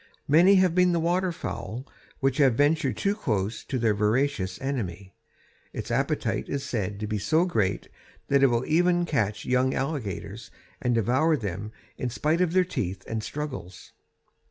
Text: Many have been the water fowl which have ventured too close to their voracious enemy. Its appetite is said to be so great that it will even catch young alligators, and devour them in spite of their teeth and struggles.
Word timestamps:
Many 0.27 0.55
have 0.55 0.73
been 0.73 0.93
the 0.93 0.99
water 0.99 1.31
fowl 1.31 1.85
which 2.21 2.37
have 2.37 2.55
ventured 2.55 2.97
too 2.97 3.13
close 3.13 3.63
to 3.65 3.77
their 3.77 3.93
voracious 3.93 4.59
enemy. 4.59 5.13
Its 5.73 5.91
appetite 5.91 6.49
is 6.49 6.63
said 6.63 6.99
to 7.01 7.05
be 7.05 7.19
so 7.19 7.45
great 7.45 7.87
that 8.27 8.41
it 8.41 8.47
will 8.47 8.65
even 8.65 9.05
catch 9.05 9.45
young 9.45 9.75
alligators, 9.75 10.49
and 10.81 10.95
devour 10.95 11.37
them 11.37 11.71
in 11.99 12.09
spite 12.09 12.41
of 12.41 12.53
their 12.53 12.65
teeth 12.65 13.03
and 13.05 13.21
struggles. 13.21 13.91